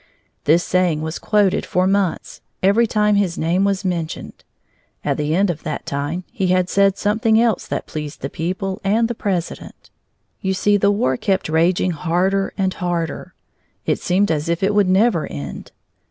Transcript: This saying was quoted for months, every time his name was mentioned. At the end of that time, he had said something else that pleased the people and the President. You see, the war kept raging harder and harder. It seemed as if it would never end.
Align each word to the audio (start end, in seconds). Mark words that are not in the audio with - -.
This 0.45 0.63
saying 0.63 1.03
was 1.03 1.19
quoted 1.19 1.63
for 1.63 1.85
months, 1.85 2.41
every 2.63 2.87
time 2.87 3.17
his 3.17 3.37
name 3.37 3.63
was 3.63 3.85
mentioned. 3.85 4.43
At 5.05 5.15
the 5.17 5.35
end 5.35 5.51
of 5.51 5.61
that 5.61 5.85
time, 5.85 6.23
he 6.31 6.47
had 6.47 6.69
said 6.69 6.97
something 6.97 7.39
else 7.39 7.67
that 7.67 7.85
pleased 7.85 8.21
the 8.21 8.27
people 8.31 8.81
and 8.83 9.07
the 9.07 9.13
President. 9.13 9.91
You 10.41 10.55
see, 10.55 10.75
the 10.75 10.89
war 10.89 11.17
kept 11.17 11.49
raging 11.49 11.91
harder 11.91 12.51
and 12.57 12.73
harder. 12.73 13.35
It 13.85 13.99
seemed 14.01 14.31
as 14.31 14.49
if 14.49 14.63
it 14.63 14.73
would 14.73 14.89
never 14.89 15.27
end. 15.27 15.71